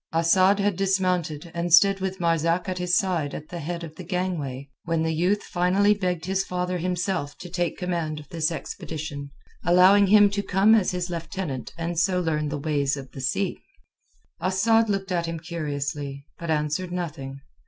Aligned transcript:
Asad 0.11 0.57
had 0.59 0.77
dismounted, 0.77 1.51
and 1.53 1.71
stood 1.71 1.99
with 1.99 2.19
Marzak 2.19 2.67
at 2.67 2.79
his 2.79 2.97
side 2.97 3.35
at 3.35 3.49
the 3.49 3.59
head 3.59 3.83
of 3.83 3.93
the 3.97 4.03
gangway 4.03 4.67
when 4.83 5.03
the 5.03 5.13
youth 5.13 5.43
finally 5.43 5.93
begged 5.93 6.25
his 6.25 6.43
father 6.43 6.79
himself 6.79 7.37
to 7.37 7.51
take 7.51 7.77
command 7.77 8.19
of 8.19 8.27
this 8.29 8.51
expedition, 8.51 9.29
allowing 9.63 10.07
him 10.07 10.27
to 10.31 10.41
come 10.41 10.73
as 10.73 10.89
his 10.89 11.11
lieutenant 11.11 11.71
and 11.77 11.99
so 11.99 12.19
learn 12.19 12.49
the 12.49 12.57
ways 12.57 12.97
of 12.97 13.11
the 13.11 13.21
sea. 13.21 13.59
Asad 14.39 14.89
looked 14.89 15.11
at 15.11 15.27
him 15.27 15.39
curiously, 15.39 16.25
but 16.39 16.49
answered 16.49 16.91
nothing. 16.91 17.39